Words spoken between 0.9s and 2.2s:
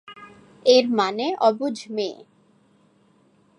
মানে অবুঝ মেয়ে।